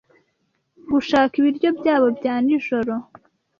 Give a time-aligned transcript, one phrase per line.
[0.91, 2.93] Gushaka ibiryo byabo bya nijoro